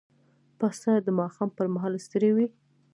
پسه 0.59 0.91
د 1.05 1.07
ماښام 1.19 1.49
پر 1.57 1.67
مهال 1.73 1.93
ستړی 2.05 2.31
وي. 2.35 2.47